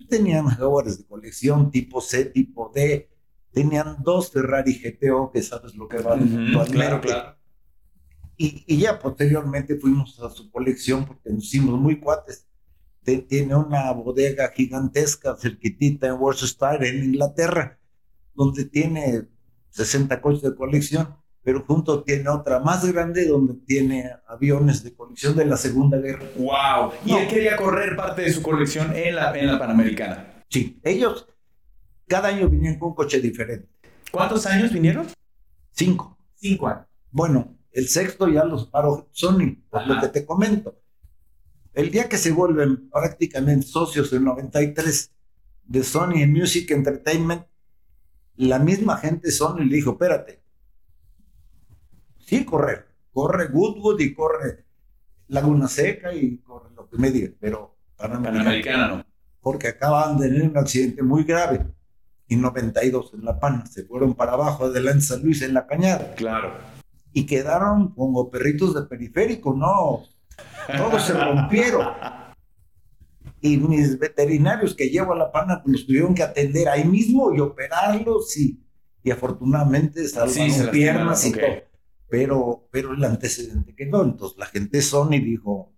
[0.08, 3.08] tenía jugadores de colección tipo C, tipo D,
[3.52, 7.41] tenían dos Ferrari GTO, que sabes lo que valen Claro, claro.
[8.36, 12.46] Y, y, ya posteriormente fuimos a su colección porque nos hicimos muy cuates.
[13.04, 17.78] tiene una bodega gigantesca cerquitita en Worcestershire, en Inglaterra,
[18.34, 19.28] donde tiene
[19.70, 25.36] 60 coches de colección, pero junto tiene otra más grande donde tiene aviones de colección
[25.36, 26.26] de la Segunda Guerra.
[26.36, 26.92] ¡Wow!
[27.04, 30.44] Y él quería correr parte de su colección en la, en la Panamericana.
[30.48, 31.26] Sí, ellos
[32.06, 33.68] cada año vinieron con un coche diferente.
[34.10, 35.06] ¿Cuántos años vinieron?
[35.70, 36.18] Cinco.
[36.34, 36.86] Cinco años.
[37.10, 40.78] Bueno, el sexto ya los paró Sony, por lo que te comento.
[41.72, 45.11] El día que se vuelven prácticamente socios del 93
[45.64, 47.46] de Sony Music Entertainment,
[48.37, 50.42] la misma gente Sony le dijo, espérate,
[52.18, 54.64] sí correr, corre Goodwood y corre
[55.28, 59.06] Laguna Seca y corre lo que me diga, pero Panamericana no.
[59.40, 61.66] Porque acaban de tener un accidente muy grave
[62.28, 66.14] y 92 en La Pana, se fueron para abajo, adelante San Luis en la cañada.
[66.14, 66.52] Claro.
[67.12, 70.05] Y quedaron como perritos de periférico, no,
[70.77, 71.88] todos se rompieron.
[73.40, 77.35] Y mis veterinarios que llevo a La Pana pues, los tuvieron que atender ahí mismo
[77.35, 78.61] y operarlos y,
[79.03, 81.62] y afortunadamente salvaron piernas y todo.
[82.09, 84.05] Pero, pero el antecedente quedó.
[84.05, 85.72] Entonces la gente Sony dijo,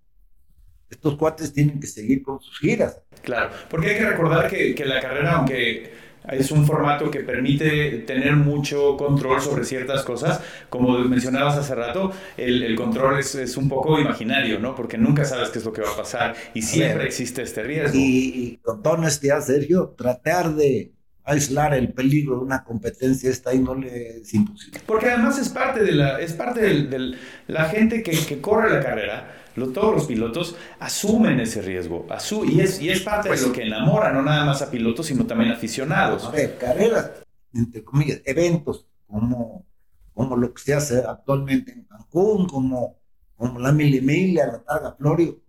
[0.91, 3.01] estos cuates tienen que seguir con sus giras.
[3.23, 5.93] Claro, porque hay que recordar que, que la carrera, aunque
[6.29, 10.41] es un formato que permite tener mucho control sobre ciertas cosas.
[10.71, 14.75] Como mencionabas hace rato, el, control es, es, un poco imaginario, ¿no?
[14.75, 17.97] Porque nunca sabes qué es lo que va a pasar y siempre existe este riesgo.
[17.99, 20.93] Y, con toda honestidad, Sergio, tratar de
[21.25, 24.81] aislar el peligro de una competencia esta índole es imposible.
[24.87, 28.81] Porque además es parte de la, es parte de la gente que, que corre la
[28.81, 32.07] carrera todos los pilotos asumen ese riesgo
[32.45, 35.27] y, es, y es parte de lo que enamora no nada más a pilotos, sino
[35.27, 36.25] también aficionados.
[36.25, 37.11] A ver, carreras,
[37.53, 39.65] entre comillas, eventos como,
[40.13, 42.97] como lo que se hace actualmente en Cancún, como,
[43.37, 45.41] como la Milimilia, la Targa Florio,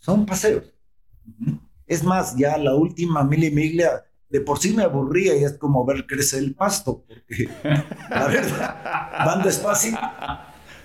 [0.00, 0.64] son paseos.
[1.86, 6.06] Es más, ya la última Milimilia de por sí me aburría y es como ver
[6.06, 7.48] crecer el pasto, porque
[8.10, 9.96] la verdad, van despacio.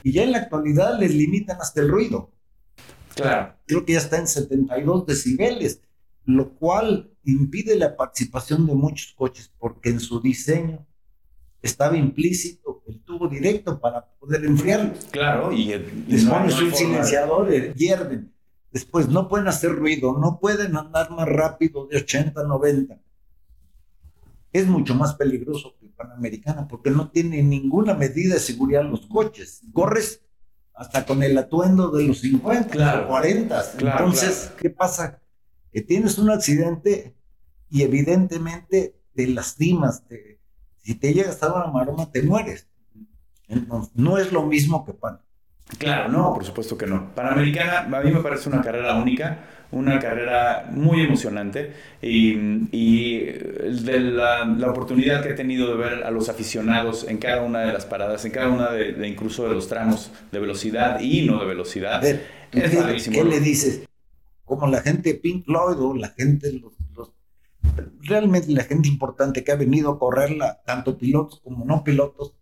[0.03, 2.31] Y ya en la actualidad les limitan hasta el ruido.
[3.15, 3.55] Claro.
[3.65, 5.81] Creo que ya está en 72 decibeles,
[6.25, 10.85] lo cual impide la participación de muchos coches porque en su diseño
[11.61, 15.05] estaba implícito el tubo directo para poder enfriarlos.
[15.11, 15.73] Claro, y,
[16.07, 18.33] les pones un silenciador, eh, hierven.
[18.71, 22.99] Después no pueden hacer ruido, no pueden andar más rápido de 80, 90.
[24.53, 29.07] Es mucho más peligroso que el Panamericana porque no tiene ninguna medida de seguridad los
[29.07, 29.61] coches.
[29.73, 30.21] Corres
[30.81, 33.63] hasta con el atuendo de los 50 o 40.
[33.77, 35.21] Entonces, ¿qué pasa?
[35.71, 37.15] Que tienes un accidente
[37.69, 40.03] y evidentemente te lastimas.
[40.81, 42.67] si te llegas a una maroma, te mueres.
[43.47, 45.21] Entonces, no es lo mismo que pan.
[45.77, 47.13] Claro, no, por supuesto que no.
[47.15, 49.39] Panamericana a mí me parece una carrera única,
[49.71, 56.29] una carrera muy emocionante y, de la, oportunidad que he tenido de ver a los
[56.29, 60.11] aficionados en cada una de las paradas, en cada una de, incluso de los tramos
[60.31, 61.95] de velocidad y no de velocidad.
[61.95, 63.83] A ver, ¿qué, le dices?
[64.43, 66.73] Como la gente Pink Floyd o la gente, los,
[68.01, 72.33] realmente la gente importante que ha venido a correrla, tanto pilotos como no pilotos,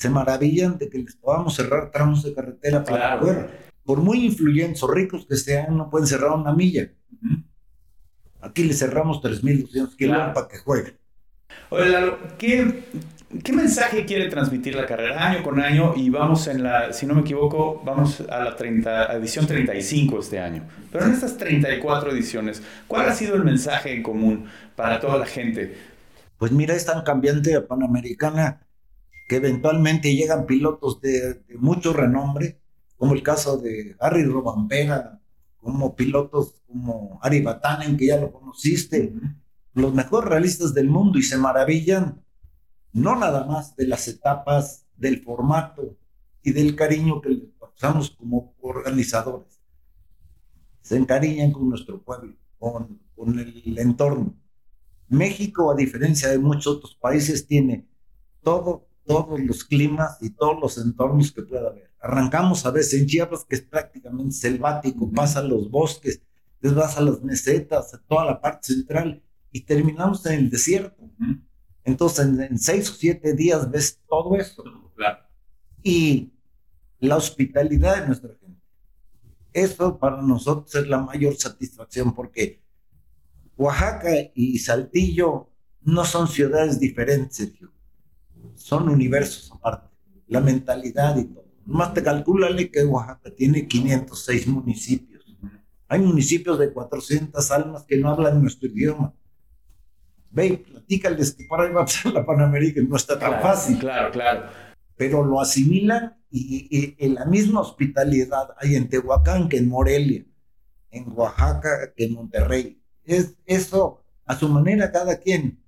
[0.00, 3.70] se maravillan de que les podamos cerrar tramos de carretera para correr.
[3.84, 6.90] Por muy influyentes o ricos que sean, no pueden cerrar una milla.
[8.40, 10.96] Aquí le cerramos 3.200 kilómetros para que juegue.
[11.68, 12.84] Oye, ¿qué,
[13.44, 15.92] ¿qué mensaje quiere transmitir la carrera año con año?
[15.94, 20.40] Y vamos en la, si no me equivoco, vamos a la 30, edición 35 este
[20.40, 20.66] año.
[20.90, 25.26] Pero en estas 34 ediciones, ¿cuál ha sido el mensaje en común para toda la
[25.26, 25.76] gente?
[26.38, 28.60] Pues mira, es tan cambiante Panamericana
[29.30, 32.60] que eventualmente llegan pilotos de, mucho renombre,
[32.96, 35.20] como el caso de Harry Robampera,
[35.58, 39.14] como pilotos como Ari Batanen, que ya lo conociste,
[39.72, 42.24] los mejores realistas del mundo y se maravillan
[42.92, 45.96] no nada más de las etapas, del formato
[46.42, 49.60] y del cariño que les pasamos como organizadores.
[50.80, 54.34] Se encariñan con nuestro pueblo, con, con el entorno.
[55.06, 57.86] México, a diferencia de muchos otros países, tiene
[58.42, 61.90] todo todos los climas y todos los entornos que pueda haber.
[62.00, 66.22] Arrancamos a veces en Chiapas, que es prácticamente selvático, pasa los bosques,
[66.60, 69.20] después vas a las mesetas, a toda la parte central
[69.50, 71.10] y terminamos en el desierto.
[71.82, 74.62] Entonces, en, seis o siete días ves todo eso.
[75.82, 76.32] Y
[77.00, 78.62] la hospitalidad de nuestra gente.
[79.52, 82.62] Eso para nosotros es la mayor satisfacción porque
[83.56, 85.50] Oaxaca y Saltillo
[85.82, 87.72] no son ciudades diferentes, Sergio.
[88.60, 89.88] Son universos aparte.
[90.28, 91.44] La mentalidad y todo.
[91.64, 95.24] Más te calculale que Oaxaca tiene 506 municipios.
[95.88, 99.14] Hay municipios de 400 almas que no hablan nuestro idioma.
[100.30, 103.78] Ve, platícales que por ahí va a ser la Panamericana, no está tan fácil.
[103.78, 104.50] Claro, claro.
[104.96, 110.24] Pero lo asimilan y, en la misma hospitalidad hay en Tehuacán que en Morelia,
[110.90, 112.80] en Oaxaca que en Monterrey.
[113.04, 115.58] Es eso a su manera cada quien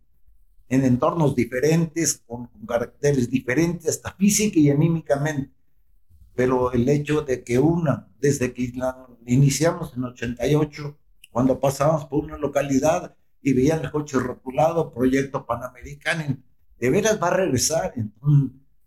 [0.73, 5.53] en entornos diferentes, con, caracteres diferentes, hasta física y anímicamente.
[6.35, 8.73] Pero el hecho de que una, desde que
[9.27, 10.99] iniciamos en 88,
[11.31, 16.39] cuando pasábamos por una localidad y veían el coche rotulado, proyecto panamericano,
[16.79, 17.93] de veras va a regresar.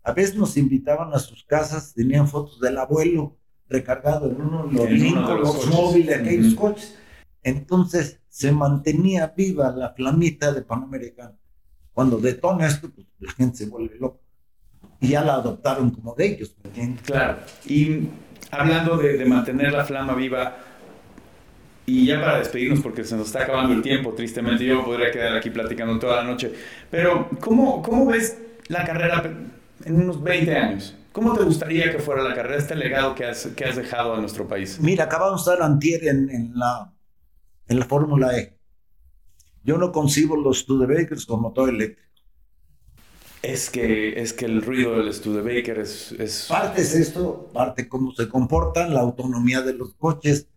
[0.02, 3.36] a veces nos invitaban a sus casas, tenían fotos del abuelo
[3.68, 6.96] recargado en uno de los, los móviles, aquellos coches.
[7.44, 11.38] Entonces se mantenía viva la flamita de Panamericano.
[11.96, 14.18] Cuando detona esto, pues la gente se vuelve loca.
[15.00, 16.54] Y ya la adoptaron como de ellos.
[17.06, 17.38] Claro.
[17.64, 18.08] Y
[18.50, 20.58] hablando de, mantener la flama viva,
[21.86, 25.38] y ya para despedirnos, porque se nos está acabando el tiempo, tristemente, yo podría quedar
[25.38, 26.52] aquí platicando toda la noche.
[26.90, 29.22] Pero, ¿cómo, cómo ves la carrera
[29.82, 30.94] en unos 20 años?
[31.12, 34.20] ¿Cómo te gustaría que fuera la carrera, este legado que has, que has dejado a
[34.20, 34.78] nuestro país?
[34.82, 36.92] Mira, acabamos de estar antier en, en la,
[37.68, 38.55] en la Fórmula E.
[39.66, 42.06] Yo no concibo los Studebakers con motor eléctrico.
[43.42, 46.46] Es que, es que el ruido del Studebaker es, es...
[46.48, 50.48] Parte es esto, parte cómo se comportan, la autonomía de los coches.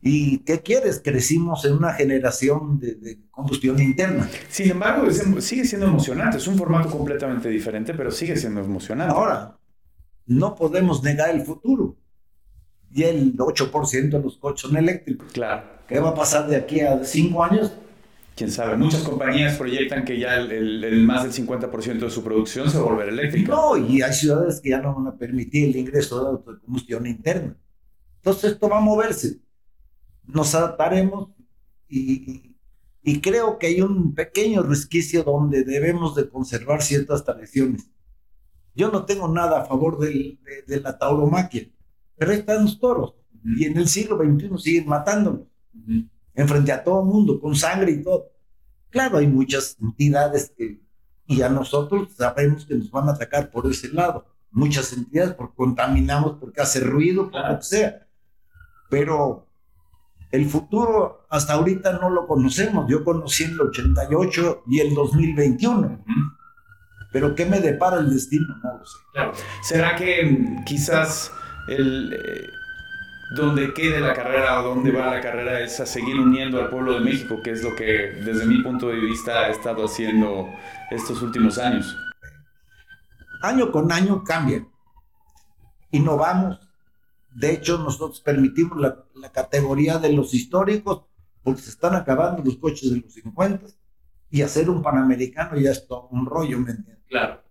[0.00, 1.00] ¿Y qué quieres?
[1.04, 4.28] Crecimos en una generación de, combustión interna.
[4.48, 6.38] Sin embargo, sigue siendo emocionante.
[6.38, 9.12] Es un formato completamente diferente, pero sigue siendo emocionante.
[9.12, 9.58] Ahora,
[10.24, 11.97] no podemos negar el futuro.
[12.92, 15.30] Y el 8% de los coches son eléctricos.
[15.32, 15.64] Claro.
[15.86, 17.72] ¿Qué va a pasar de aquí a cinco años?
[18.38, 18.76] Quién sabe.
[18.76, 22.86] Muchas compañías proyectan que ya el, más del 50% de su producción se va a
[22.86, 23.50] volver eléctrica.
[23.52, 27.56] No, y hay ciudades que ya no van a permitir el ingreso de autocombustión interna.
[28.18, 29.40] Entonces esto va a moverse.
[30.24, 31.30] Nos adaptaremos
[31.88, 32.42] y,
[33.22, 37.90] creo que hay un pequeño resquicio donde debemos de conservar ciertas tradiciones.
[38.74, 41.68] Yo no tengo nada a favor de, la tauromaquia,
[42.18, 45.46] pero ahí están los toros y en el siglo XXI siguen matándolos
[46.38, 48.30] enfrente a todo el mundo, con sangre y todo.
[48.90, 50.80] Claro, hay muchas entidades que,
[51.26, 54.24] y a nosotros sabemos que nos van a atacar por ese lado.
[54.52, 58.06] Muchas entidades, porque contaminamos, porque hace ruido, por lo que sea.
[58.88, 59.48] Pero
[60.30, 62.86] el futuro hasta ahorita no lo conocemos.
[62.88, 66.04] Yo conocí el 88 y el 2021.
[67.12, 68.46] Pero ¿qué me depara el destino?
[68.62, 69.42] No lo sé.
[69.62, 71.32] ¿Será que quizás
[71.68, 72.50] el, eh,
[73.30, 76.94] donde quede la carrera o donde va la carrera es a seguir uniendo al pueblo
[76.94, 80.48] de México, que es lo que desde mi punto de vista ha estado haciendo
[80.90, 81.96] estos últimos años.
[83.42, 84.66] Año con año cambia.
[85.90, 86.58] Innovamos.
[87.34, 91.04] De hecho, nosotros permitimos la, categoría de los históricos
[91.42, 93.66] porque se están acabando los coches de los 50
[94.30, 97.04] y hacer un panamericano ya es todo un rollo, ¿me entiendes?
[97.08, 97.42] Claro.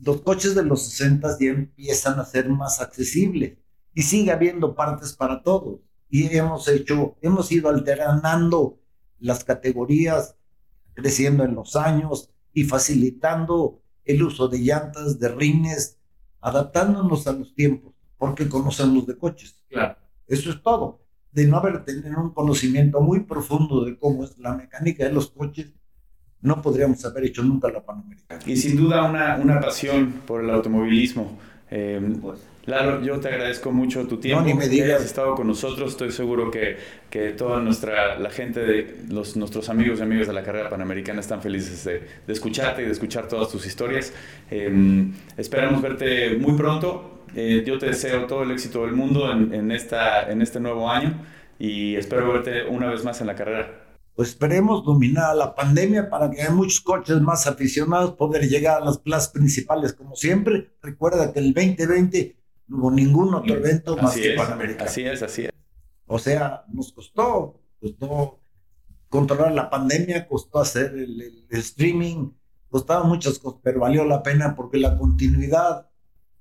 [0.00, 3.58] Los coches de los 60 ya empiezan a ser más accesibles
[3.94, 5.80] y sigue habiendo partes para todos.
[6.08, 8.78] Y hemos hecho, hemos ido alternando
[9.18, 10.36] las categorías,
[10.94, 15.98] creciendo en los años y facilitando el uso de llantas, de rines,
[16.40, 19.62] adaptándonos a los tiempos, porque conocemos de coches.
[19.68, 19.98] Claro.
[20.26, 21.00] Eso es todo.
[21.32, 25.30] De no haber tenido un conocimiento muy profundo de cómo es la mecánica de los
[25.30, 25.72] coches,
[26.42, 28.40] no podríamos haber hecho nunca la Panamericana.
[28.46, 31.38] Y sin duda una, una pasión por el automovilismo.
[31.70, 32.40] Eh, pues.
[32.68, 35.92] Lalo, yo te agradezco mucho tu tiempo, no, me que hayas estado con nosotros.
[35.92, 36.76] Estoy seguro que,
[37.08, 41.20] que toda nuestra, la gente de los, nuestros amigos y amigas de la carrera panamericana
[41.20, 44.12] están felices de, escucharte y de escuchar todas tus historias.
[44.50, 47.24] Em, esperamos verte muy pronto.
[47.34, 50.90] Eh, yo te deseo todo el éxito del mundo en, en, esta, en este nuevo
[50.90, 51.14] año
[51.58, 53.87] y espero verte una vez más en la carrera.
[54.18, 58.84] Pues esperemos dominar la pandemia para que haya muchos coches más aficionados poder llegar a
[58.84, 60.72] las plazas principales como siempre.
[60.82, 64.90] Recuerda que el 2020 no hubo ningún otro evento más que Panamericano.
[64.90, 65.52] Así es, así es.
[66.06, 68.40] O sea, nos costó, costó
[69.08, 72.32] controlar la pandemia, costó hacer el, streaming,
[72.68, 75.87] costaba muchas cosas, pero valió la pena porque la continuidad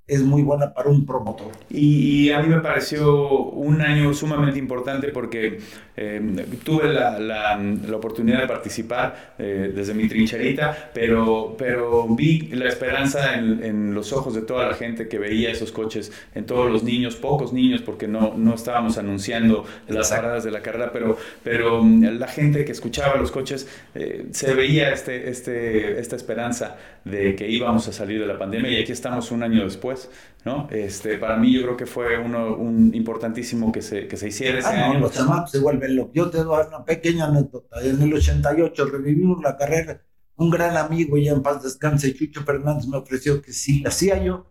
[0.07, 1.51] es muy buena para un promotor.
[1.69, 5.59] Y, a mí me pareció un año sumamente importante porque
[5.97, 7.59] eh, tuve la, la,
[7.95, 14.13] oportunidad de participar eh, desde mi trincherita, pero, pero vi la esperanza en, en, los
[14.13, 17.81] ojos de toda la gente que veía esos coches, en todos los niños, pocos niños,
[17.81, 22.71] porque no, no estábamos anunciando las paradas de la carrera, pero, pero la gente que
[22.71, 28.19] escuchaba los coches, eh, se veía este, este, esta esperanza de que íbamos a salir
[28.19, 29.96] de la pandemia y aquí estamos un año después,
[30.45, 30.67] ¿no?
[30.69, 34.59] Este, para mí yo creo que fue uno, un importantísimo que se, que se hiciera
[34.59, 34.99] ese ah, año.
[34.99, 36.13] los chamacos se vuelven locos.
[36.13, 37.81] Yo te doy una pequeña anécdota.
[37.81, 40.01] En el 88 revivimos la carrera.
[40.35, 44.23] Un gran amigo, ya en paz descanse, Chucho Fernández, me ofreció que si la hacía
[44.23, 44.49] yo,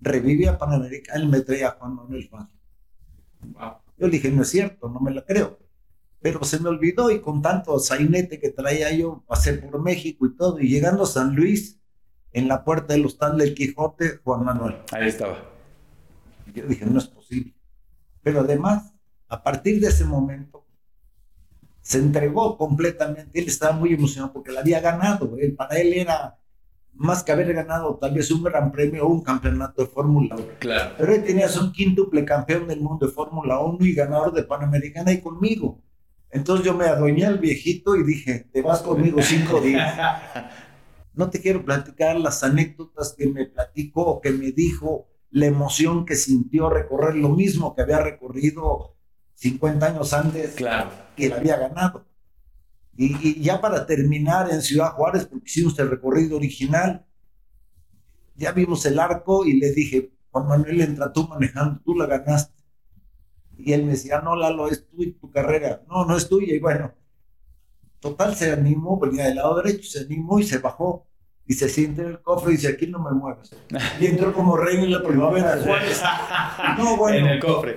[0.00, 2.48] revivía Panamérica, él me traía a Juan Manuel Fan.
[3.98, 5.58] Yo le dije, no es cierto, no me la creo
[6.20, 10.36] pero se me olvidó y con tanto sainete que traía yo, pasé por México y
[10.36, 11.77] todo, y llegando a San Luis,
[12.32, 14.76] en la puerta del hostal del Quijote, Juan Manuel.
[14.92, 15.38] Ahí estaba.
[16.52, 17.54] yo dije, no es posible.
[18.22, 18.92] Pero además,
[19.28, 20.66] a partir de ese momento,
[21.80, 23.38] se entregó completamente.
[23.40, 25.36] Él estaba muy emocionado porque la había ganado.
[25.38, 26.38] Él, para él era
[26.92, 30.44] más que haber ganado tal vez un gran premio o un campeonato de Fórmula 1.
[30.58, 30.94] Claro.
[30.98, 35.12] Pero él tenía un quíntuple campeón del mundo de Fórmula 1 y ganador de Panamericana
[35.12, 35.80] y conmigo.
[36.30, 39.96] Entonces yo me adueñé al viejito y dije, te vas conmigo cinco días.
[41.18, 46.06] No te quiero platicar las anécdotas que me platicó o que me dijo, la emoción
[46.06, 48.96] que sintió recorrer lo mismo que había recorrido
[49.34, 50.90] 50 años antes claro.
[51.16, 52.06] que él había ganado.
[52.96, 57.04] Y, ya para terminar en Ciudad Juárez, porque hicimos el recorrido original,
[58.36, 62.62] ya vimos el arco y le dije, Juan Manuel, entra tú manejando, tú la ganaste.
[63.56, 65.82] Y él me decía, no, Lalo, es tu, tu carrera.
[65.88, 66.54] No, no es tuya.
[66.54, 66.94] Y bueno,
[68.00, 71.06] total se animó, venía del lado derecho, se animó y se bajó.
[71.46, 73.56] Y se siente en el cofre y dice, aquí no me mueves.
[73.98, 75.56] Y entró como rey en la primavera
[76.78, 77.16] No, bueno.
[77.16, 77.76] En el cofre.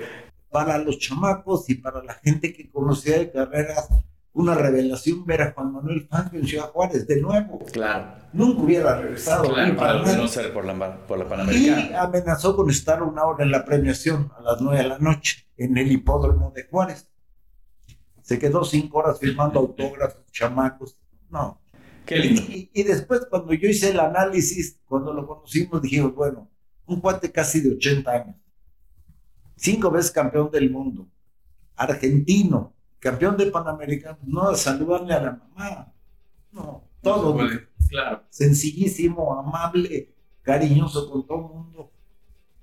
[0.50, 3.88] Para los chamacos y para la gente que conocía de carreras,
[4.34, 7.60] una revelación ver a Juan Manuel Fangio en Ciudad Juárez de nuevo.
[7.72, 8.16] Claro.
[8.34, 9.54] Nunca hubiera regresado.
[9.54, 11.90] Claro, para no ser por la, por la Panamericana.
[11.92, 15.48] Y amenazó con estar una hora en la premiación a las nueve de la noche
[15.58, 17.08] en el hipódromo de Juárez.
[18.32, 20.98] Se quedó cinco horas firmando autógrafos, chamacos.
[21.30, 21.60] No.
[22.06, 22.44] Qué lindo.
[22.48, 26.50] Y, después, cuando yo hice el análisis, cuando lo conocimos, dijimos, bueno,
[26.86, 28.36] un cuate casi de 80 años,
[29.58, 31.10] cinco veces campeón del mundo,
[31.76, 35.94] argentino, campeón de Panamericano, no saludarle a la mamá,
[36.54, 37.38] no, todo.
[37.90, 38.24] claro.
[38.30, 41.92] Sencillísimo, amable, cariñoso con todo el mundo.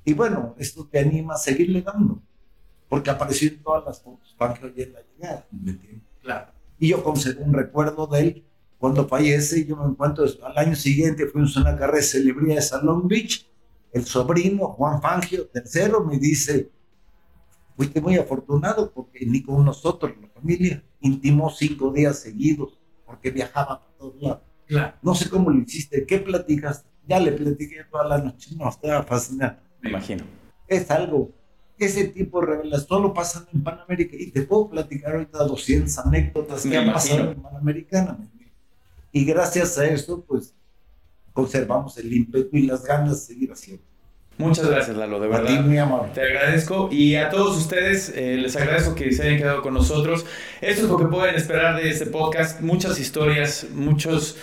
[0.03, 2.23] Y bueno, esto te anima a seguirle dando,
[2.89, 5.79] porque apareció en todas las fotos, Fangio en la llegada, ¿me
[6.23, 6.53] Claro.
[6.79, 8.45] Y yo conservo un recuerdo de él
[8.79, 12.81] cuando fallece, yo me encuentro al año siguiente, fuimos a una carrera de celebridades a
[12.83, 13.47] Long Beach,
[13.93, 16.71] el sobrino Juan Fangio, tercero, me dice,
[17.77, 23.81] fuiste muy afortunado porque ni con nosotros, la familia, intimó cinco días seguidos porque viajaba
[23.81, 24.43] por todos lados.
[24.67, 24.95] Claro.
[25.03, 26.85] No sé cómo lo hiciste, ¿qué platicas?
[27.07, 29.57] Ya le platiqué toda la noche, no, estaba fascinado.
[29.81, 30.25] Me imagino.
[30.69, 31.33] Es algo,
[31.87, 36.63] ese tipo de revelaciones solo pasan en Panamérica y te puedo platicar ahorita 200 anécdotas
[36.63, 38.19] que han pasado en Panamericana.
[39.13, 40.55] Y gracias a eso, pues
[41.33, 43.83] conservamos el ímpetu y las ganas de seguir haciendo.
[44.39, 45.53] Muchas gracias, Lalo, de verdad.
[45.53, 46.13] A ti, muy amable.
[46.15, 50.25] Te agradezco y a todos ustedes eh, les agradezco que se hayan quedado con nosotros.
[50.61, 52.61] Esto es lo que pueden esperar de este podcast.
[52.61, 54.37] Muchas historias, muchos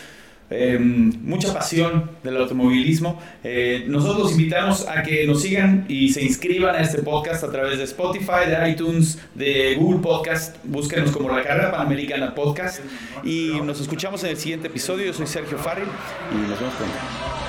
[0.49, 3.19] eh, mucha pasión del automovilismo.
[3.43, 7.51] Eh, nosotros los invitamos a que nos sigan y se inscriban a este podcast a
[7.51, 10.57] través de Spotify, de iTunes, de Google Podcast.
[10.63, 12.79] Búsquenos como la carrera panamericana podcast
[13.23, 15.05] y nos escuchamos en el siguiente episodio.
[15.05, 15.89] Yo soy Sergio Farrell
[16.31, 17.44] y nos vemos pronto.